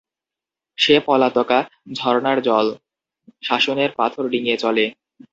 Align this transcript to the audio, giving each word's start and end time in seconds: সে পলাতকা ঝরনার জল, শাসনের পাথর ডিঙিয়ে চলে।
সে 0.77 0.95
পলাতকা 1.05 1.59
ঝরনার 1.93 2.37
জল, 2.41 2.67
শাসনের 3.41 3.89
পাথর 3.97 4.23
ডিঙিয়ে 4.29 4.57
চলে। 4.57 4.85